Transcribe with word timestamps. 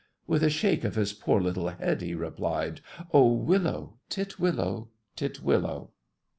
With 0.25 0.41
a 0.41 0.49
shake 0.49 0.83
of 0.83 0.95
his 0.95 1.13
poor 1.13 1.39
little 1.39 1.69
head, 1.69 2.01
he 2.01 2.15
replied, 2.15 2.81
"Oh, 3.13 3.33
willow, 3.33 3.99
titwillow, 4.09 4.87
titwillow!" 5.15 5.91